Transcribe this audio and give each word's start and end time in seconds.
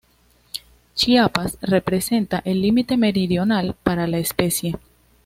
Chiapas, 0.95 1.59
representa 1.61 2.41
el 2.43 2.59
límite 2.63 2.97
meridional 2.97 3.75
para 3.83 4.07
la 4.07 4.17
especie. 4.17 4.75